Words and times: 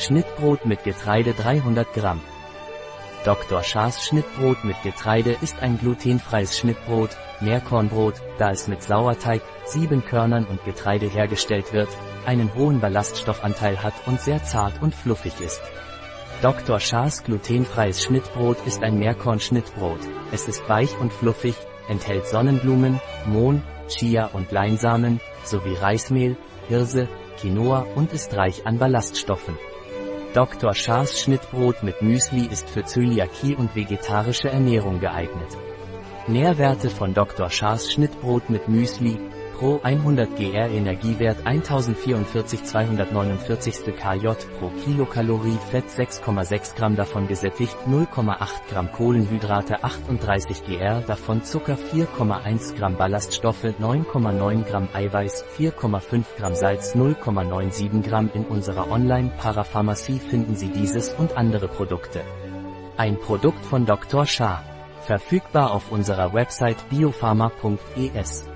Schnittbrot 0.00 0.64
mit 0.64 0.82
Getreide 0.82 1.34
300 1.34 1.92
Gramm. 1.92 2.22
Dr. 3.26 3.62
Schaas 3.62 4.02
Schnittbrot 4.02 4.64
mit 4.64 4.82
Getreide 4.82 5.36
ist 5.42 5.60
ein 5.60 5.78
glutenfreies 5.78 6.58
Schnittbrot, 6.58 7.10
Mehrkornbrot, 7.42 8.14
da 8.38 8.50
es 8.50 8.66
mit 8.66 8.82
Sauerteig, 8.82 9.42
Siebenkörnern 9.66 10.46
und 10.46 10.64
Getreide 10.64 11.06
hergestellt 11.06 11.74
wird, 11.74 11.90
einen 12.24 12.54
hohen 12.54 12.80
Ballaststoffanteil 12.80 13.82
hat 13.82 13.92
und 14.06 14.22
sehr 14.22 14.42
zart 14.42 14.80
und 14.80 14.94
fluffig 14.94 15.38
ist. 15.42 15.60
Dr. 16.40 16.80
Schaas 16.80 17.22
glutenfreies 17.22 18.02
Schnittbrot 18.02 18.56
ist 18.66 18.82
ein 18.82 18.98
Mehrkorn-Schnittbrot. 18.98 20.00
Es 20.32 20.48
ist 20.48 20.66
weich 20.66 20.98
und 20.98 21.12
fluffig, 21.12 21.56
enthält 21.88 22.26
Sonnenblumen, 22.26 23.00
Mohn, 23.26 23.62
Chia 23.88 24.30
und 24.32 24.50
Leinsamen, 24.50 25.20
sowie 25.44 25.74
Reismehl, 25.74 26.38
Hirse, 26.68 27.06
Quinoa 27.38 27.86
und 27.94 28.14
ist 28.14 28.34
reich 28.34 28.66
an 28.66 28.78
Ballaststoffen. 28.78 29.58
Dr. 30.32 30.74
Schaas 30.74 31.20
Schnittbrot 31.20 31.82
mit 31.82 32.02
Müsli 32.02 32.46
ist 32.46 32.70
für 32.70 32.84
Zöliakie 32.84 33.56
und 33.56 33.74
vegetarische 33.74 34.48
Ernährung 34.48 35.00
geeignet. 35.00 35.56
Nährwerte 36.28 36.88
von 36.88 37.14
Dr. 37.14 37.50
Schaas 37.50 37.90
Schnittbrot 37.92 38.48
mit 38.48 38.68
Müsli, 38.68 39.18
pro 39.60 39.78
100 39.82 40.36
GR 40.36 40.70
Energiewert 40.70 41.46
1044 41.46 42.64
249 42.64 43.94
kJ 43.94 44.28
pro 44.58 44.70
Kilokalorie 44.82 45.58
Fett 45.70 45.84
6,6 45.84 46.76
Gramm 46.76 46.96
davon 46.96 47.28
gesättigt 47.28 47.76
0,8 47.86 48.36
Gramm 48.70 48.90
Kohlenhydrate 48.90 49.84
38 49.84 50.64
GR 50.64 51.02
davon 51.06 51.44
Zucker 51.44 51.76
4,1 51.92 52.74
Gramm 52.74 52.96
Ballaststoffe 52.96 53.64
9,9 53.78 54.64
Gramm 54.64 54.88
Eiweiß 54.94 55.44
4,5 55.58 56.24
Gramm 56.38 56.54
Salz 56.54 56.96
0,97 56.96 58.02
Gramm 58.02 58.30
in 58.32 58.46
unserer 58.46 58.90
Online-Parapharmacie 58.90 60.20
finden 60.20 60.56
Sie 60.56 60.68
dieses 60.68 61.12
und 61.12 61.36
andere 61.36 61.68
Produkte. 61.68 62.22
Ein 62.96 63.18
Produkt 63.18 63.64
von 63.66 63.84
Dr. 63.84 64.24
Shah. 64.24 64.64
Verfügbar 65.02 65.72
auf 65.72 65.92
unserer 65.92 66.32
Website 66.32 66.88
biopharma.es. 66.88 68.49